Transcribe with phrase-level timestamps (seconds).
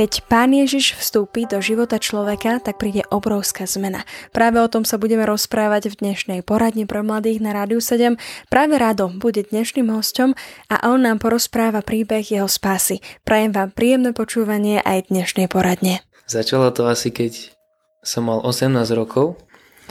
[0.00, 4.08] Keď Pán Ježiš vstúpi do života človeka, tak príde obrovská zmena.
[4.32, 8.16] Práve o tom sa budeme rozprávať v dnešnej poradni pre mladých na Rádiu 7.
[8.48, 10.32] Práve Rado bude dnešným hostom
[10.72, 13.04] a on nám porozpráva príbeh jeho spásy.
[13.28, 16.00] Prajem vám príjemné počúvanie aj dnešnej poradne.
[16.24, 17.52] Začalo to asi keď
[18.00, 19.36] som mal 18 rokov.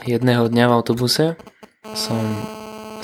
[0.09, 1.37] Jedného dňa v autobuse
[1.93, 2.17] som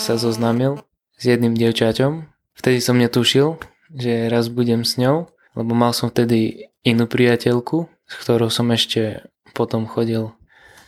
[0.02, 0.82] sa zoznámil
[1.22, 2.26] s jedným dievčaťom.
[2.58, 3.62] Vtedy som netušil,
[3.94, 9.26] že raz budem s ňou, lebo mal som vtedy inú priateľku, s ktorou som ešte
[9.58, 10.32] potom chodil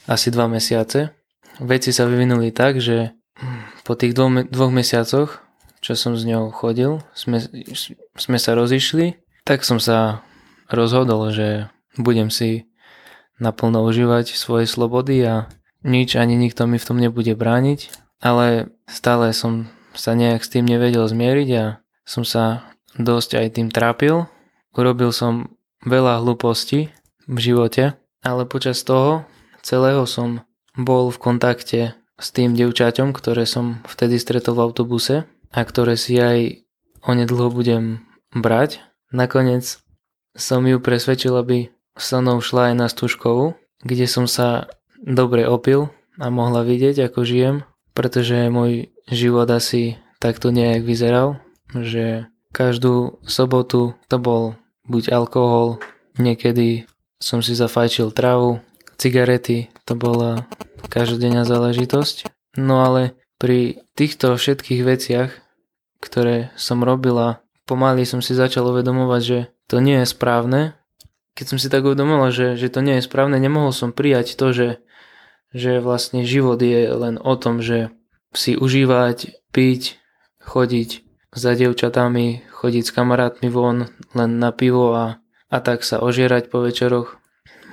[0.06, 1.12] asi dva mesiace.
[1.58, 3.18] Veci sa vyvinuli tak, že
[3.82, 5.42] po tých dvoch, dvoch mesiacoch,
[5.82, 7.42] čo som s ňou chodil, sme,
[8.14, 10.22] sme sa rozišli, tak som sa
[10.70, 11.68] rozhodol, že
[11.98, 12.70] budem si
[13.42, 15.50] naplno užívať svoje slobody a
[15.86, 20.66] nič ani nikto mi v tom nebude brániť, ale stále som sa nejak s tým
[20.66, 21.66] nevedel zmieriť a
[22.06, 22.66] som sa
[22.98, 24.30] dosť aj tým trápil.
[24.78, 26.90] Urobil som veľa hlúpostí
[27.28, 29.28] v živote, ale počas toho
[29.62, 30.48] celého som
[30.78, 31.82] bol v kontakte
[32.18, 35.16] s tým devčaťom, ktoré som vtedy stretol v autobuse
[35.54, 36.66] a ktoré si aj
[37.06, 38.82] onedlho budem brať.
[39.14, 39.80] Nakoniec
[40.34, 44.70] som ju presvedčil, aby so mnou šla aj na stúžkovú, kde som sa
[45.02, 47.56] dobre opil a mohla vidieť, ako žijem,
[47.94, 51.42] pretože môj život asi takto nejak vyzeral,
[51.74, 55.84] že každú sobotu to bol buď alkohol,
[56.18, 56.88] niekedy
[57.20, 58.64] som si zafajčil trávu,
[58.98, 60.50] cigarety, to bola
[60.90, 62.28] každodenná záležitosť.
[62.58, 65.30] No ale pri týchto všetkých veciach,
[66.02, 70.74] ktoré som robila, pomaly som si začal uvedomovať, že to nie je správne.
[71.38, 74.50] Keď som si tak uvedomila, že, že to nie je správne, nemohol som prijať to,
[74.56, 74.70] že,
[75.54, 77.94] že vlastne život je len o tom, že
[78.34, 80.02] si užívať, piť,
[80.42, 81.07] chodiť
[81.38, 85.22] za devčatami, chodiť s kamarátmi von len na pivo a,
[85.54, 87.22] a tak sa ožierať po večeroch.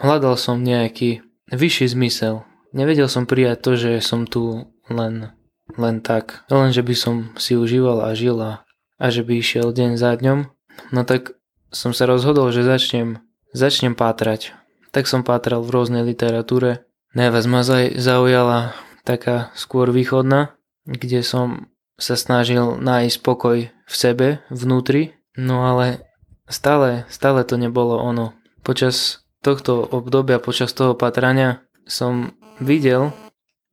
[0.05, 2.45] Hľadal som nejaký vyšší zmysel.
[2.77, 5.33] Nevedel som prijať to, že som tu len,
[5.81, 6.45] len tak.
[6.53, 8.67] Len, že by som si užíval a žil a,
[9.01, 10.53] a že by išiel deň za dňom.
[10.93, 11.39] No tak
[11.73, 13.23] som sa rozhodol, že začnem,
[13.55, 14.53] začnem pátrať.
[14.93, 16.87] Tak som pátral v rôznej literatúre.
[17.15, 17.63] Najviac ma
[17.95, 18.75] zaujala
[19.07, 26.03] taká skôr východná, kde som sa snažil nájsť pokoj v sebe, vnútri, no ale
[26.51, 28.35] stále, stále to nebolo ono.
[28.65, 33.13] Počas tohto obdobia, počas toho patrania som videl,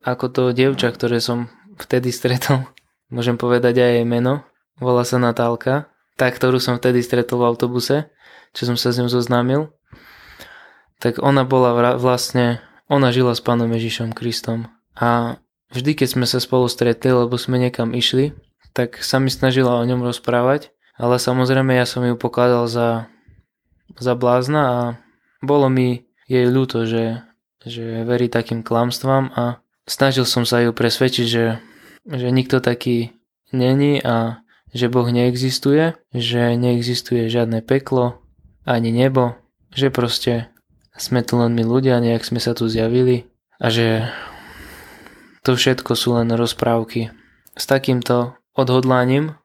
[0.04, 1.48] ako to dievča, ktoré som
[1.80, 2.68] vtedy stretol,
[3.16, 4.46] môžem povedať aj jej meno,
[4.78, 5.90] volá sa Natálka,
[6.20, 8.12] tá, ktorú som vtedy stretol v autobuse,
[8.52, 9.72] čo som sa s ňou zoznámil,
[11.02, 16.44] tak ona bola vlastne, ona žila s pánom Ježišom Kristom a Vždy, keď sme sa
[16.44, 18.36] spolu stretli, lebo sme niekam išli,
[18.76, 23.08] tak sa mi snažila o ňom rozprávať, ale samozrejme ja som ju pokladal za,
[23.96, 24.80] za blázna a
[25.40, 27.24] bolo mi jej ľúto, že,
[27.64, 31.60] že verí takým klamstvám a snažil som sa ju presvedčiť, že,
[32.08, 33.16] že nikto taký
[33.52, 38.24] není a že Boh neexistuje, že neexistuje žiadne peklo
[38.64, 39.36] ani nebo,
[39.76, 40.48] že proste
[40.96, 43.28] sme tu len my ľudia, nejak sme sa tu zjavili
[43.60, 44.08] a že
[45.42, 47.10] to všetko sú len rozprávky.
[47.58, 49.36] S takýmto odhodlaním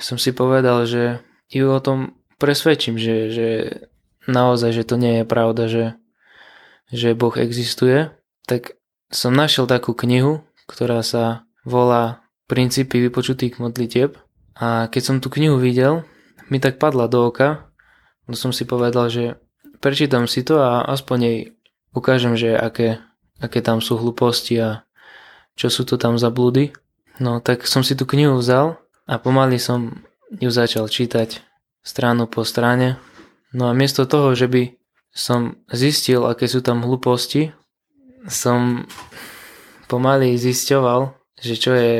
[0.00, 3.48] som si povedal, že ju o tom presvedčím, že, že
[4.28, 5.84] naozaj, že to nie je pravda, že,
[6.90, 8.12] že Boh existuje.
[8.44, 8.76] Tak
[9.08, 14.14] som našiel takú knihu, ktorá sa volá Princípy vypočutých modlitieb
[14.54, 16.06] a keď som tú knihu videl,
[16.46, 17.66] mi tak padla do oka,
[18.30, 19.34] no som si povedal, že
[19.82, 21.38] prečítam si to a aspoň jej
[21.90, 23.02] ukážem, že aké,
[23.42, 24.85] aké tam sú hlúposti a
[25.56, 26.76] čo sú to tam za blúdy.
[27.16, 28.76] No tak som si tú knihu vzal
[29.08, 30.04] a pomaly som
[30.36, 31.40] ju začal čítať
[31.80, 33.00] stranu po strane.
[33.56, 34.76] No a miesto toho, že by
[35.16, 37.56] som zistil, aké sú tam hlúposti,
[38.28, 38.84] som
[39.88, 41.94] pomaly zisťoval, že čo je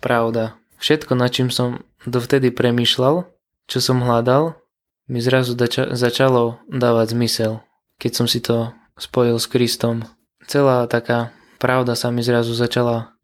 [0.00, 0.56] pravda.
[0.80, 3.28] Všetko, na čím som dovtedy premýšľal,
[3.68, 4.56] čo som hľadal,
[5.10, 7.52] mi zrazu dača- začalo dávať zmysel,
[7.98, 10.08] keď som si to spojil s Kristom.
[10.46, 13.14] Celá taká pravda sa mi zrazu začala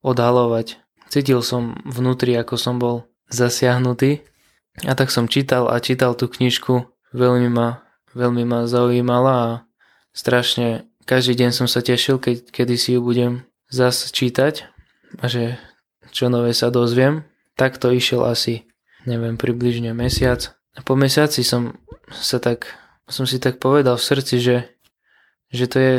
[0.00, 0.80] odhalovať.
[1.12, 4.24] Cítil som vnútri, ako som bol zasiahnutý
[4.88, 6.88] a tak som čítal a čítal tú knižku.
[7.12, 7.84] Veľmi ma,
[8.16, 9.50] veľmi ma zaujímala a
[10.16, 14.64] strašne každý deň som sa tešil, keď, kedy si ju budem zas čítať
[15.20, 15.60] a že
[16.08, 17.28] čo nové sa dozviem.
[17.54, 18.66] Tak to išiel asi,
[19.06, 20.56] neviem, približne mesiac.
[20.74, 21.76] A po mesiaci som
[22.10, 22.66] sa tak
[23.04, 24.56] som si tak povedal v srdci, že,
[25.52, 25.94] že to je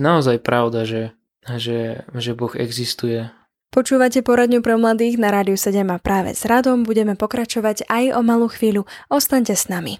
[0.00, 1.12] naozaj pravda, že,
[1.44, 3.28] že, že Boh existuje.
[3.74, 8.20] Počúvate poradňu pre mladých na Rádiu 7 a práve s Radom budeme pokračovať aj o
[8.22, 8.86] malú chvíľu.
[9.10, 9.98] Ostaňte s nami.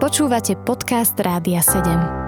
[0.00, 2.21] Počúvate podcast Rádia 7.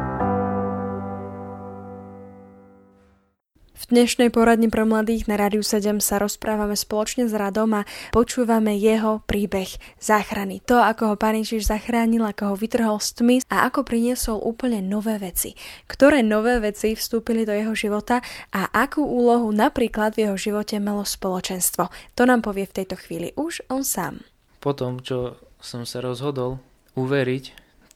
[3.75, 8.79] V dnešnej poradni pre mladých na Rádiu 7 sa rozprávame spoločne s Radom a počúvame
[8.79, 9.67] jeho príbeh
[9.99, 10.63] záchrany.
[10.71, 14.79] To, ako ho Pán Ježiš zachránil, ako ho vytrhol z tmy a ako priniesol úplne
[14.79, 15.59] nové veci.
[15.91, 18.23] Ktoré nové veci vstúpili do jeho života
[18.55, 21.91] a akú úlohu napríklad v jeho živote malo spoločenstvo.
[22.15, 24.23] To nám povie v tejto chvíli už on sám.
[24.63, 26.63] Po tom, čo som sa rozhodol
[26.95, 27.45] uveriť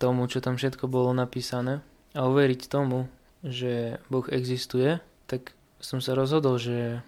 [0.03, 1.87] tomu, čo tam všetko bolo napísané
[2.19, 3.07] a uveriť tomu,
[3.47, 4.99] že Boh existuje,
[5.31, 7.03] tak som sa rozhodol, že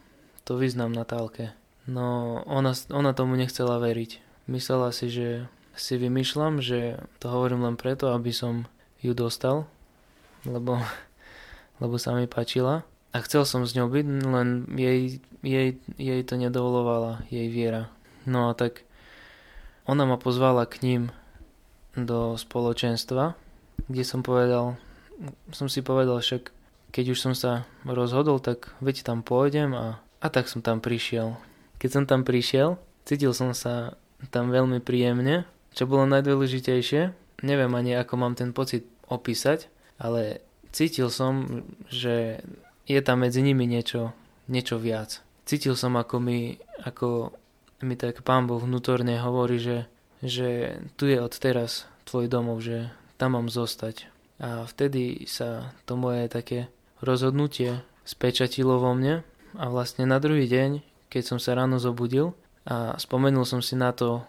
[0.47, 1.55] to vyznám Natálke.
[1.91, 4.23] No ona, ona tomu nechcela veriť.
[4.47, 5.29] Myslela si, že
[5.75, 8.67] si vymýšľam, že to hovorím len preto, aby som
[9.01, 9.67] ju dostal,
[10.45, 10.79] lebo,
[11.83, 12.87] lebo sa mi páčila.
[13.11, 15.69] A chcel som s ňou byť, len jej, jej,
[15.99, 17.91] jej to nedovolovala, jej viera.
[18.23, 18.87] No a tak
[19.83, 21.03] ona ma pozvala k ním
[21.99, 23.35] do spoločenstva,
[23.91, 24.79] kde som povedal,
[25.51, 26.55] som si povedal, však
[26.91, 31.39] keď už som sa rozhodol, tak veď tam pôjdem a, a tak som tam prišiel.
[31.81, 32.77] Keď som tam prišiel,
[33.09, 33.97] cítil som sa
[34.29, 37.17] tam veľmi príjemne, čo bolo najdôležitejšie.
[37.41, 40.45] Neviem ani ako mám ten pocit opísať, ale
[40.75, 42.45] cítil som, že
[42.85, 44.13] je tam medzi nimi niečo,
[44.51, 45.25] niečo viac.
[45.49, 47.33] Cítil som, ako mi, ako
[47.81, 49.89] mi tak pán Boh vnútorne hovorí, že,
[50.21, 54.11] že tu je od teraz tvoj domov, že tam mám zostať.
[54.41, 59.27] A vtedy sa to moje také rozhodnutie spečatilo vo mne
[59.57, 62.37] a vlastne na druhý deň, keď som sa ráno zobudil
[62.69, 64.23] a spomenul som si na to,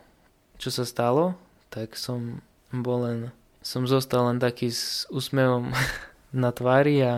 [0.58, 1.38] čo sa stalo,
[1.70, 2.42] tak som
[2.72, 3.20] bol len,
[3.62, 5.72] som zostal len taký s úsmevom
[6.34, 7.16] na tvári a,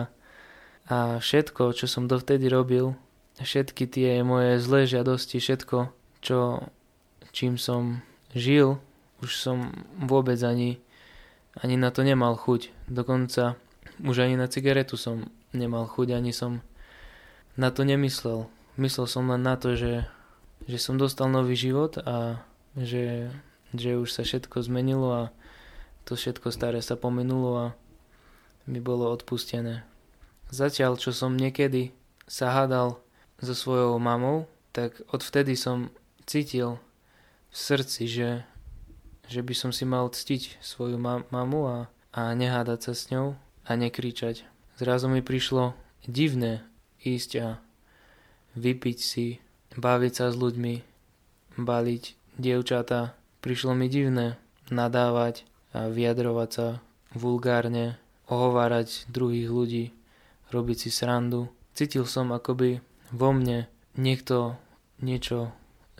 [0.90, 2.98] a všetko, čo som dovtedy robil,
[3.38, 5.90] všetky tie moje zlé žiadosti, všetko,
[6.22, 6.70] čo,
[7.34, 8.02] čím som
[8.34, 8.78] žil,
[9.22, 10.78] už som vôbec ani,
[11.58, 12.70] ani na to nemal chuť.
[12.86, 13.56] Dokonca
[14.02, 16.60] už ani na cigaretu som nemal chuť, ani som
[17.54, 18.50] na to nemyslel.
[18.74, 20.04] Myslel som len na to, že,
[20.66, 22.42] že som dostal nový život a
[22.74, 23.30] že,
[23.70, 25.22] že už sa všetko zmenilo a
[26.04, 27.66] to všetko staré sa pomenulo a
[28.66, 29.86] mi bolo odpustené.
[30.50, 31.94] Zatiaľ, čo som niekedy
[32.26, 33.00] sa hádal
[33.40, 35.92] so svojou mamou, tak odvtedy som
[36.26, 36.80] cítil
[37.52, 38.30] v srdci, že,
[39.30, 41.78] že by som si mal ctiť svoju ma- mamu a,
[42.10, 44.44] a nehádať sa s ňou a nekričať.
[44.74, 45.74] Zrazu mi prišlo
[46.06, 46.66] divné
[47.04, 47.48] ísť a
[48.58, 49.38] vypiť si,
[49.78, 50.74] baviť sa s ľuďmi,
[51.58, 52.04] baliť
[52.38, 53.14] dievčata.
[53.38, 54.40] Prišlo mi divné
[54.72, 55.44] nadávať
[55.74, 56.66] a vyjadrovať sa
[57.14, 59.84] vulgárne, ohovárať druhých ľudí,
[60.50, 61.50] robiť si srandu.
[61.74, 62.80] Cítil som, akoby
[63.10, 63.66] vo mne
[63.98, 64.58] niekto
[65.02, 65.50] niečo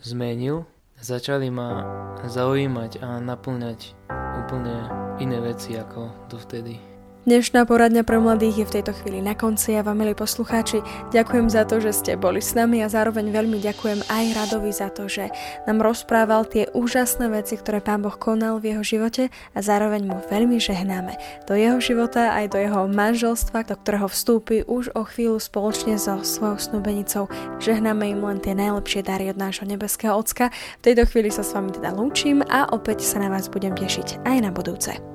[0.03, 0.67] zmenil.
[0.99, 1.83] Začali ma
[2.23, 3.93] zaujímať a naplňať
[4.39, 4.87] úplne
[5.19, 6.94] iné veci ako dovtedy.
[7.25, 9.73] Dnešná poradňa pre mladých je v tejto chvíli na konci.
[9.73, 13.57] Ja vám, milí poslucháči, ďakujem za to, že ste boli s nami a zároveň veľmi
[13.65, 15.33] ďakujem aj Radovi za to, že
[15.65, 20.21] nám rozprával tie úžasné veci, ktoré Pán Boh konal v jeho živote a zároveň mu
[20.21, 21.17] veľmi žehnáme
[21.49, 26.21] do jeho života aj do jeho manželstva, do ktorého vstúpi už o chvíľu spoločne so
[26.21, 27.25] svojou snúbenicou.
[27.57, 30.53] Žehnáme im len tie najlepšie dary od nášho nebeského Ocka.
[30.77, 34.21] V tejto chvíli sa s vami teda lúčim a opäť sa na vás budem tešiť
[34.29, 35.14] aj na budúce.